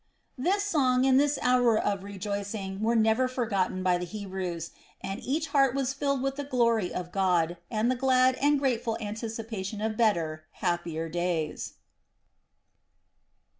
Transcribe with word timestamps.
This 0.35 0.63
song 0.63 1.05
and 1.05 1.19
this 1.19 1.37
hour 1.43 1.77
of 1.77 2.03
rejoicing 2.03 2.81
were 2.81 2.95
never 2.95 3.27
forgotten 3.27 3.83
by 3.83 3.99
the 3.99 4.05
Hebrews, 4.05 4.71
and 4.99 5.19
each 5.23 5.49
heart 5.49 5.75
was 5.75 5.93
filled 5.93 6.23
with 6.23 6.37
the 6.37 6.43
glory 6.43 6.91
of 6.91 7.11
God 7.11 7.57
and 7.69 7.91
the 7.91 7.95
glad 7.95 8.33
and 8.41 8.57
grateful 8.57 8.97
anticipation 8.99 9.79
of 9.79 9.97
better, 9.97 10.45
happier 10.53 11.07
days. 11.07 11.73